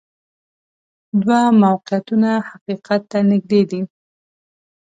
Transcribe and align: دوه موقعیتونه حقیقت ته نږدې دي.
دوه 1.21 1.39
موقعیتونه 1.63 2.31
حقیقت 2.49 3.01
ته 3.11 3.19
نږدې 3.29 3.61
دي. 3.69 3.81